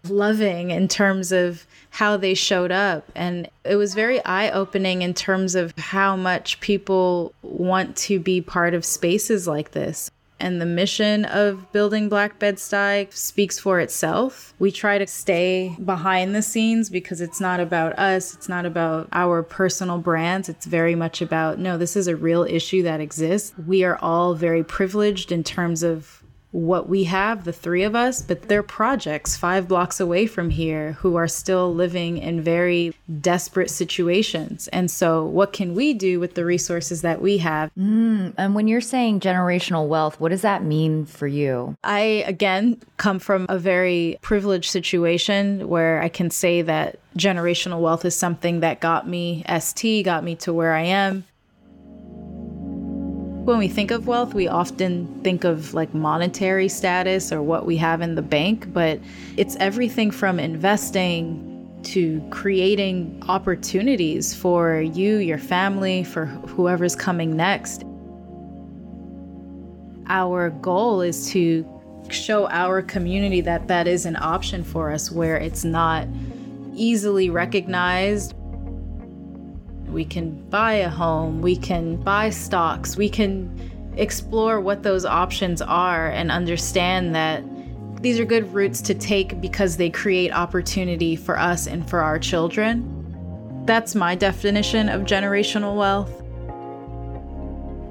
[0.04, 3.12] loving in terms of how they showed up.
[3.16, 8.42] And it was very eye opening in terms of how much people want to be
[8.42, 10.10] part of spaces like this.
[10.40, 14.54] And the mission of building Black Bed-Stuy speaks for itself.
[14.60, 19.10] We try to stay behind the scenes because it's not about us, it's not about
[19.12, 20.50] our personal brands.
[20.50, 23.54] It's very much about no, this is a real issue that exists.
[23.66, 26.17] We are all very privileged in terms of
[26.52, 30.94] what we have, the three of us, but they're projects five blocks away from here
[30.94, 34.68] who are still living in very desperate situations.
[34.70, 37.72] And so, what can we do with the resources that we have?
[37.78, 41.76] Mm, and when you're saying generational wealth, what does that mean for you?
[41.84, 48.06] I, again, come from a very privileged situation where I can say that generational wealth
[48.06, 51.26] is something that got me ST, got me to where I am.
[53.48, 57.78] When we think of wealth, we often think of like monetary status or what we
[57.78, 59.00] have in the bank, but
[59.38, 67.86] it's everything from investing to creating opportunities for you, your family, for whoever's coming next.
[70.08, 71.66] Our goal is to
[72.10, 76.06] show our community that that is an option for us where it's not
[76.76, 78.34] easily recognized
[79.90, 85.62] we can buy a home, we can buy stocks, we can explore what those options
[85.62, 87.44] are and understand that
[88.02, 92.20] these are good routes to take because they create opportunity for us and for our
[92.20, 93.64] children.
[93.66, 96.22] That's my definition of generational wealth.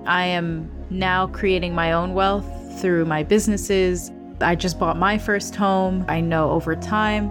[0.07, 2.47] I am now creating my own wealth
[2.81, 4.13] through my businesses.
[4.41, 6.05] I just bought my first home.
[6.09, 7.31] I know over time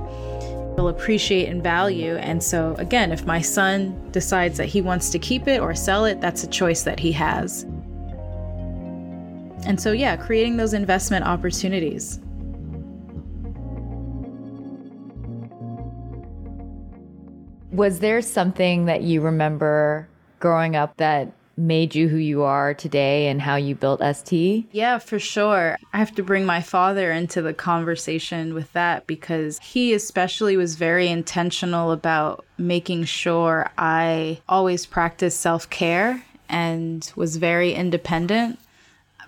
[0.78, 2.16] will appreciate and value.
[2.18, 6.06] And so, again, if my son decides that he wants to keep it or sell
[6.06, 7.64] it, that's a choice that he has.
[9.66, 12.20] And so, yeah, creating those investment opportunities.
[17.72, 20.08] Was there something that you remember
[20.40, 24.68] growing up that made you who you are today and how you built ST?
[24.72, 25.78] Yeah, for sure.
[25.94, 30.76] I have to bring my father into the conversation with that because he especially was
[30.76, 38.60] very intentional about making sure I always practiced self care and was very independent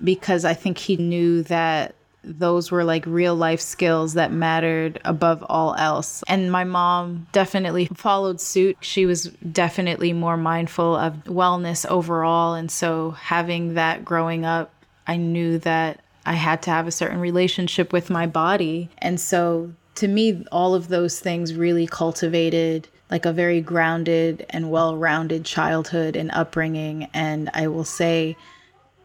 [0.04, 1.96] because I think he knew that
[2.28, 6.24] those were like real life skills that mattered above all else.
[6.28, 8.78] And my mom definitely followed suit.
[8.82, 12.54] She was definitely more mindful of wellness overall.
[12.54, 14.74] And so having that growing up,
[15.08, 18.90] I knew that I had to have a certain relationship with my body.
[18.98, 24.70] And so to me, all of those things really cultivated like a very grounded and
[24.70, 27.08] well rounded childhood and upbringing.
[27.14, 28.36] And I will say,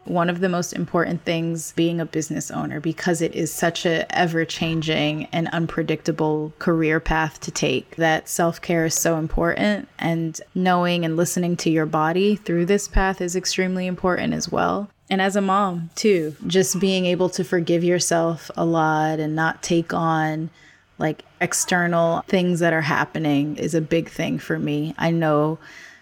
[0.05, 4.05] one of the most important things being a business owner because it is such a
[4.15, 9.87] ever changing and unpredictable career path to take that self-care is so important.
[9.99, 14.89] And knowing and listening to your body through this path is extremely important as well.
[15.09, 19.61] And as a mom too just being able to forgive yourself a lot and not
[19.61, 20.49] take on
[20.97, 24.95] like external things that are happening is a big thing for me.
[24.97, 25.59] I know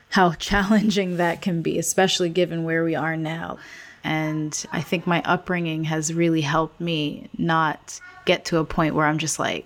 [0.10, 3.58] how challenging that can be especially given where we are now
[4.04, 9.06] and I think my upbringing has really helped me not get to a point where
[9.06, 9.66] I'm just like,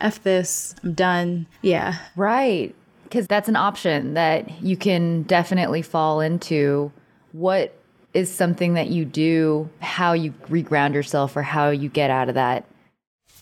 [0.00, 1.46] F this, I'm done.
[1.62, 1.96] Yeah.
[2.16, 2.74] Right.
[3.04, 6.90] Because that's an option that you can definitely fall into.
[7.32, 7.74] What
[8.14, 12.34] is something that you do, how you reground yourself, or how you get out of
[12.34, 12.64] that?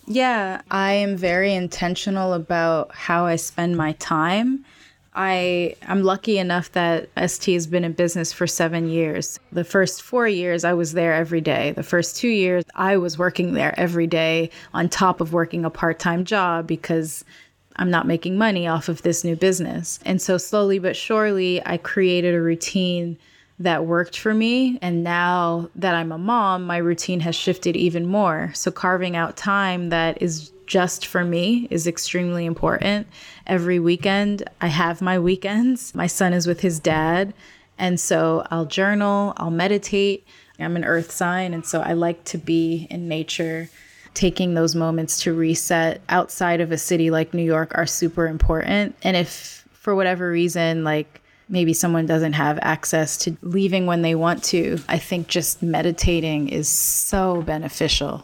[0.07, 4.65] Yeah, I am very intentional about how I spend my time.
[5.13, 9.39] I am lucky enough that ST has been in business for seven years.
[9.51, 11.71] The first four years, I was there every day.
[11.71, 15.69] The first two years, I was working there every day on top of working a
[15.69, 17.25] part time job because
[17.75, 19.99] I'm not making money off of this new business.
[20.05, 23.17] And so, slowly but surely, I created a routine
[23.59, 24.79] that worked for me.
[24.81, 28.51] And now that I'm a mom, my routine has shifted even more.
[28.53, 33.05] So, carving out time that is just for me is extremely important.
[33.45, 35.93] Every weekend, I have my weekends.
[35.93, 37.33] My son is with his dad.
[37.77, 40.25] And so I'll journal, I'll meditate.
[40.57, 43.69] I'm an earth sign, and so I like to be in nature.
[44.13, 48.95] Taking those moments to reset outside of a city like New York are super important.
[49.03, 54.15] And if for whatever reason, like maybe someone doesn't have access to leaving when they
[54.15, 58.23] want to, I think just meditating is so beneficial.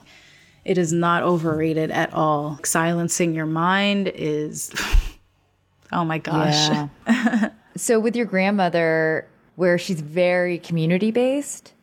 [0.68, 2.60] It is not overrated at all.
[2.66, 4.70] Silencing your mind is,
[5.94, 6.70] oh my gosh.
[7.08, 7.50] Yeah.
[7.78, 11.74] so, with your grandmother, where she's very community based,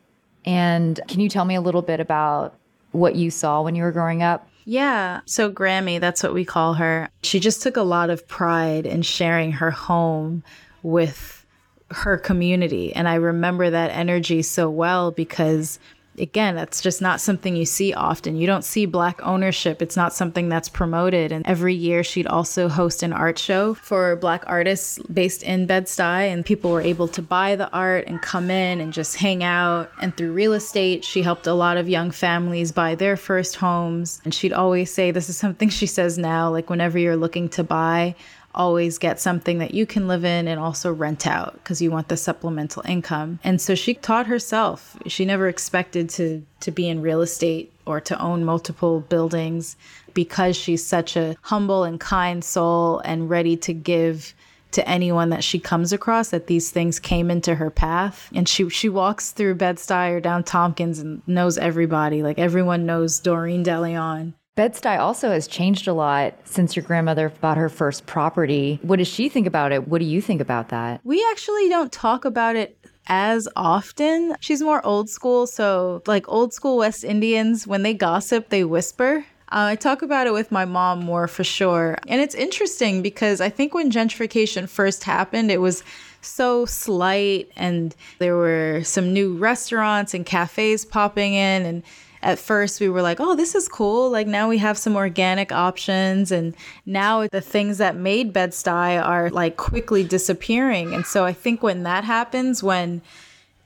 [0.45, 2.55] and can you tell me a little bit about
[2.93, 4.47] what you saw when you were growing up?
[4.66, 5.20] Yeah.
[5.24, 7.09] So, Grammy, that's what we call her.
[7.22, 10.43] She just took a lot of pride in sharing her home
[10.82, 11.47] with
[11.91, 12.95] her community.
[12.95, 15.78] And I remember that energy so well because
[16.19, 18.37] again, that's just not something you see often.
[18.37, 19.83] You don't see black ownership.
[19.83, 21.33] It's not something that's promoted.
[21.33, 26.29] And every year she'd also host an art show for black artists based in Bed-Stuy
[26.33, 29.91] and people were able to buy the art and come in and just hang out.
[30.01, 34.21] And through real estate, she helped a lot of young families buy their first homes.
[34.25, 37.65] And she'd always say this is something she says now like whenever you're looking to
[37.65, 38.15] buy,
[38.55, 42.09] always get something that you can live in and also rent out because you want
[42.09, 43.38] the supplemental income.
[43.44, 44.96] And so she taught herself.
[45.07, 49.76] She never expected to to be in real estate or to own multiple buildings
[50.14, 54.34] because she's such a humble and kind soul and ready to give
[54.74, 58.68] to anyone that she comes across that these things came into her path and she
[58.70, 64.34] she walks through Bed-Stuy or down Tompkins and knows everybody like everyone knows Doreen DeLeon
[64.57, 68.78] Bed-Stuy also has changed a lot since your grandmother bought her first property.
[68.82, 69.88] What does she think about it?
[69.88, 71.00] What do you think about that?
[71.02, 72.78] We actually don't talk about it
[73.09, 74.36] as often.
[74.38, 75.48] She's more old school.
[75.48, 79.26] So, like old school West Indians, when they gossip, they whisper.
[79.48, 81.98] Uh, I talk about it with my mom more for sure.
[82.07, 85.82] And it's interesting because I think when gentrification first happened, it was
[86.22, 91.82] so slight and there were some new restaurants and cafes popping in and
[92.25, 94.11] at first we were like, oh, this is cool.
[94.11, 96.33] Like now we have some organic options.
[96.33, 96.57] And
[96.87, 100.95] now the things that made Bed-Stuy are like quickly disappearing.
[100.95, 103.03] And so I think when that happens, when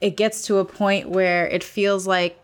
[0.01, 2.37] it gets to a point where it feels like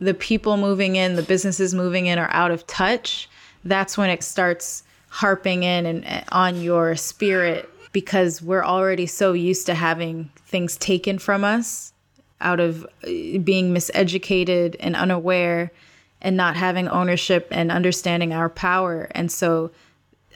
[0.00, 3.28] the people moving in, the businesses moving in are out of touch,
[3.62, 9.34] that's when it starts harping in and eh, on your spirit because we're already so
[9.34, 11.89] used to having things taken from us
[12.40, 15.70] out of uh, being miseducated and unaware
[16.20, 19.08] and not having ownership and understanding our power.
[19.12, 19.70] And so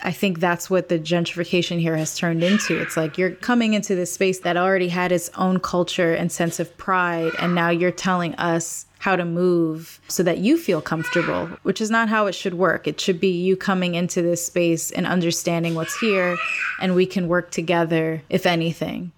[0.03, 2.81] I think that's what the gentrification here has turned into.
[2.81, 6.59] It's like you're coming into this space that already had its own culture and sense
[6.59, 11.47] of pride, and now you're telling us how to move so that you feel comfortable,
[11.63, 12.89] which is not how it should work.
[12.89, 16.37] It should be you coming into this space and understanding what's here,
[16.81, 19.13] and we can work together, if anything.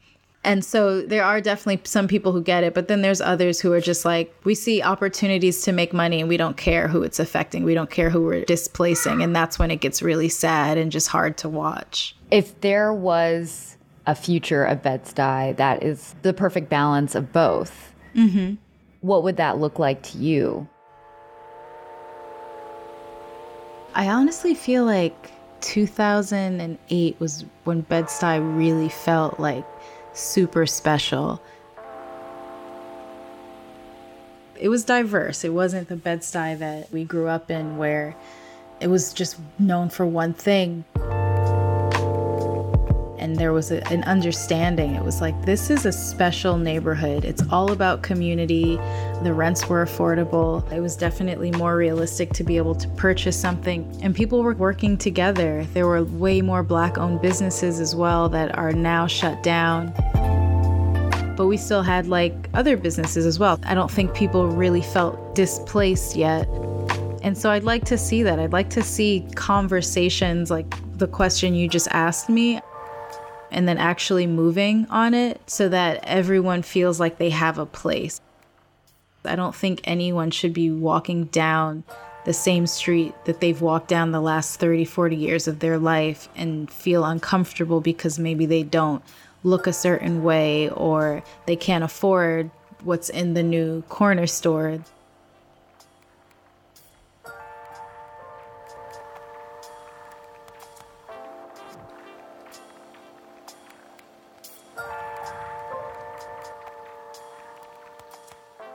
[0.47, 3.73] And so there are definitely some people who get it, but then there's others who
[3.73, 7.19] are just like, we see opportunities to make money and we don't care who it's
[7.19, 7.65] affecting.
[7.65, 9.23] We don't care who we're displacing.
[9.23, 12.15] And that's when it gets really sad and just hard to watch.
[12.31, 13.77] If there was
[14.07, 18.55] a future of Bed-Stuy that is the perfect balance of both, mm-hmm.
[19.01, 20.69] what would that look like to you?
[23.97, 25.33] I honestly feel like
[25.63, 29.65] 2008 was when Bed-Stuy really felt like
[30.17, 31.41] super special.
[34.59, 35.45] It was diverse.
[35.45, 38.17] It wasn't the Bed-Stuy that we grew up in where
[38.81, 40.85] it was just known for one thing.
[43.27, 44.95] And there was a, an understanding.
[44.95, 47.25] It was like, this is a special neighborhood.
[47.25, 48.77] It's all about community.
[49.25, 50.63] The rents were affordable.
[50.71, 53.99] It was definitely more realistic to be able to purchase something.
[54.01, 55.67] And people were working together.
[55.75, 59.93] There were way more Black owned businesses as well that are now shut down
[61.37, 63.61] but we still had like other businesses as well.
[63.65, 66.49] I don't think people really felt displaced yet.
[67.23, 68.39] And so I'd like to see that.
[68.39, 72.59] I'd like to see conversations like the question you just asked me
[73.51, 78.21] and then actually moving on it so that everyone feels like they have a place.
[79.25, 81.85] I don't think anyone should be walking down
[82.25, 86.29] the same street that they've walked down the last 30, 40 years of their life
[86.35, 89.03] and feel uncomfortable because maybe they don't
[89.45, 92.51] look a certain way or they can't afford
[92.83, 94.81] what's in the new corner store.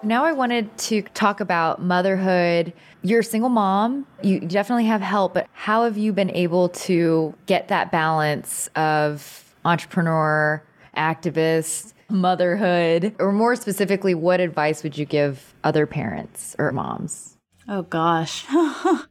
[0.03, 2.73] Now I wanted to talk about motherhood.
[3.03, 4.07] You're a single mom.
[4.23, 9.53] You definitely have help, but how have you been able to get that balance of
[9.63, 10.63] entrepreneur,
[10.97, 13.15] activist, motherhood?
[13.19, 17.37] Or more specifically, what advice would you give other parents or moms?
[17.67, 18.45] Oh gosh.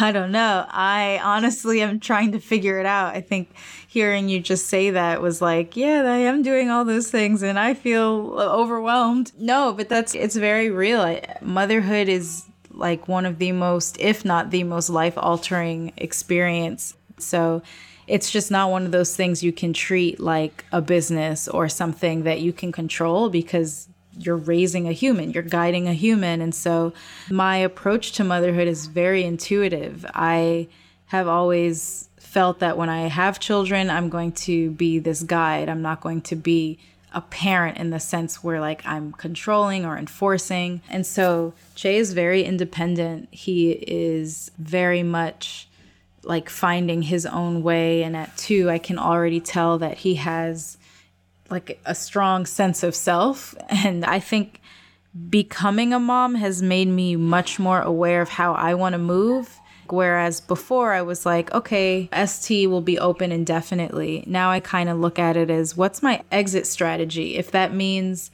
[0.02, 0.66] I don't know.
[0.68, 3.14] I honestly am trying to figure it out.
[3.14, 3.50] I think
[3.86, 7.58] hearing you just say that was like, yeah, I am doing all those things and
[7.58, 9.32] I feel uh, overwhelmed.
[9.38, 11.20] No, but that's it's very real.
[11.42, 16.94] Motherhood is like one of the most if not the most life-altering experience.
[17.18, 17.62] So
[18.06, 22.22] it's just not one of those things you can treat like a business or something
[22.24, 23.89] that you can control because
[24.24, 26.40] you're raising a human, you're guiding a human.
[26.40, 26.92] And so
[27.30, 30.06] my approach to motherhood is very intuitive.
[30.14, 30.68] I
[31.06, 35.68] have always felt that when I have children, I'm going to be this guide.
[35.68, 36.78] I'm not going to be
[37.12, 40.80] a parent in the sense where like I'm controlling or enforcing.
[40.88, 43.28] And so Jay is very independent.
[43.32, 45.68] He is very much
[46.22, 48.02] like finding his own way.
[48.02, 50.78] And at two, I can already tell that he has
[51.50, 53.54] like a strong sense of self.
[53.68, 54.60] And I think
[55.28, 59.58] becoming a mom has made me much more aware of how I want to move.
[59.88, 64.22] Whereas before I was like, okay, ST will be open indefinitely.
[64.26, 67.36] Now I kind of look at it as what's my exit strategy?
[67.36, 68.30] If that means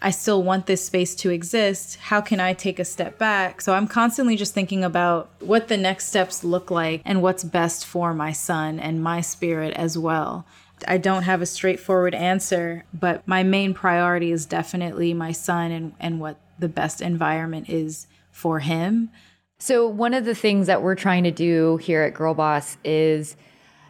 [0.00, 3.60] I still want this space to exist, how can I take a step back?
[3.60, 7.86] So I'm constantly just thinking about what the next steps look like and what's best
[7.86, 10.44] for my son and my spirit as well.
[10.86, 15.92] I don't have a straightforward answer, but my main priority is definitely my son and,
[16.00, 19.10] and what the best environment is for him.
[19.58, 23.36] So, one of the things that we're trying to do here at Girl Boss is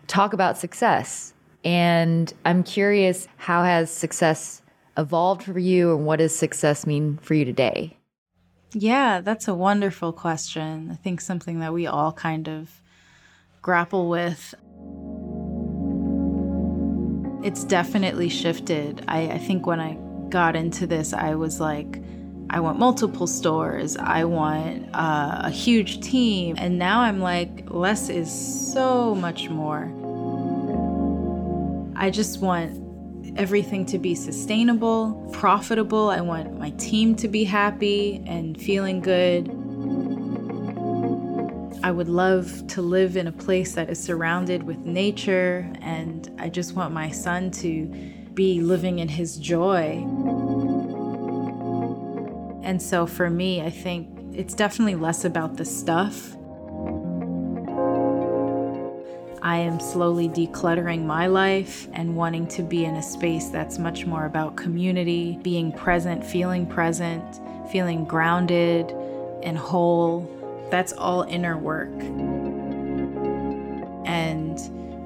[0.07, 1.33] talk about success.
[1.65, 4.63] And I'm curious, how has success
[4.97, 7.97] evolved for you, and what does success mean for you today?
[8.75, 10.91] Yeah, that's a wonderful question.
[10.91, 12.81] I think something that we all kind of
[13.61, 14.55] grapple with
[17.43, 19.05] it's definitely shifted.
[19.09, 19.97] I, I think when I
[20.29, 22.03] got into this, I was like,
[22.51, 23.97] I want multiple stores.
[23.97, 26.57] I want uh, a huge team.
[26.59, 28.31] And now I'm like, less is
[28.73, 29.91] so much more.
[31.97, 32.79] I just want
[33.39, 36.11] everything to be sustainable, profitable.
[36.11, 39.49] I want my team to be happy and feeling good.
[41.85, 46.49] I would love to live in a place that is surrounded with nature, and I
[46.49, 47.87] just want my son to
[48.35, 50.05] be living in his joy.
[52.63, 56.37] And so for me, I think it's definitely less about the stuff.
[59.43, 64.07] I am slowly decluttering my life and wanting to be in a space that's much
[64.07, 67.41] more about community, being present, feeling present,
[67.73, 68.93] feeling grounded
[69.43, 70.31] and whole
[70.73, 71.93] that's all inner work.
[74.07, 74.59] And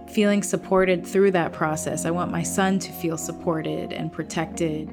[0.08, 2.06] feeling supported through that process.
[2.06, 4.88] I want my son to feel supported and protected.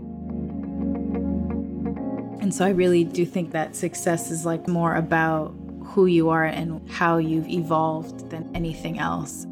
[2.41, 5.53] And so I really do think that success is like more about
[5.85, 9.45] who you are and how you've evolved than anything else.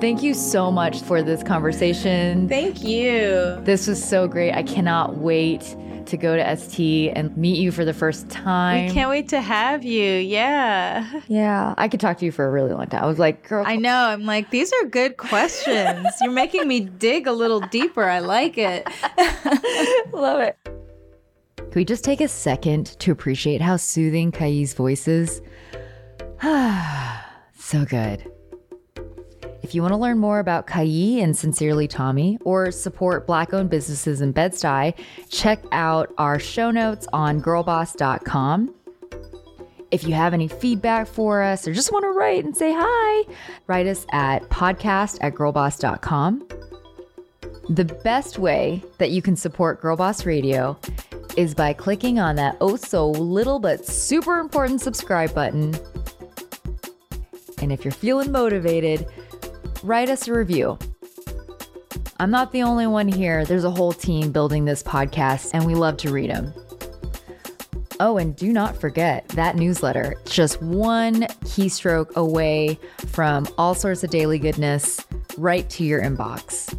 [0.00, 2.48] Thank you so much for this conversation.
[2.48, 3.60] Thank you.
[3.64, 4.52] This was so great.
[4.52, 5.76] I cannot wait
[6.12, 8.86] to go to ST and meet you for the first time.
[8.86, 10.04] We can't wait to have you.
[10.04, 11.22] Yeah.
[11.26, 11.74] Yeah.
[11.78, 13.02] I could talk to you for a really long time.
[13.02, 13.64] I was like, girl.
[13.66, 13.96] I know.
[13.96, 16.06] I'm like, these are good questions.
[16.20, 18.04] You're making me dig a little deeper.
[18.04, 18.86] I like it.
[20.12, 20.56] Love it.
[21.56, 25.40] Can we just take a second to appreciate how soothing Kai's voice is?
[27.56, 28.30] so good.
[29.62, 33.70] If you want to learn more about Kai and Sincerely Tommy or support Black owned
[33.70, 34.94] businesses in Bed-Stuy,
[35.28, 38.74] check out our show notes on girlboss.com.
[39.92, 43.32] If you have any feedback for us or just want to write and say hi,
[43.66, 46.48] write us at podcast at girlboss.com.
[47.68, 50.76] The best way that you can support Girlboss Radio
[51.36, 55.74] is by clicking on that oh so little but super important subscribe button.
[57.58, 59.06] And if you're feeling motivated,
[59.82, 60.78] write us a review.
[62.18, 63.44] I'm not the only one here.
[63.44, 66.52] There's a whole team building this podcast, and we love to read them.
[67.98, 70.16] Oh, and do not forget that newsletter.
[70.22, 75.04] It's just one keystroke away from all sorts of daily goodness
[75.36, 76.72] right to your inbox.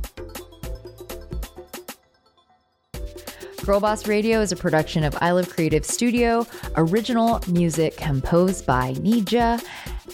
[3.65, 6.45] Girl Boss Radio is a production of I Live Creative Studio,
[6.75, 9.63] original music composed by Nija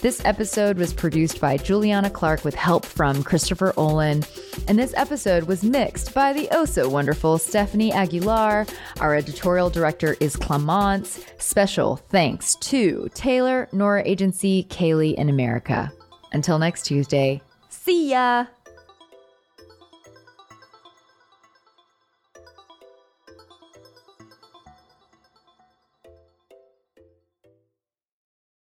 [0.00, 4.22] this episode was produced by Juliana Clark with help from Christopher Olin.
[4.66, 8.66] And this episode was mixed by the oh so wonderful Stephanie Aguilar.
[9.00, 11.24] Our editorial director is Clemence.
[11.38, 15.92] Special thanks to Taylor, Nora Agency, Kaylee, and America.
[16.32, 18.46] Until next Tuesday, See ya.